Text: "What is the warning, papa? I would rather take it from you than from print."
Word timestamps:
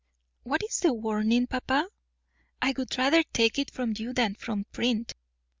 "What 0.41 0.63
is 0.63 0.79
the 0.79 0.93
warning, 0.93 1.45
papa? 1.45 1.87
I 2.59 2.73
would 2.75 2.97
rather 2.97 3.21
take 3.21 3.59
it 3.59 3.69
from 3.69 3.93
you 3.95 4.13
than 4.13 4.33
from 4.33 4.65
print." 4.71 5.13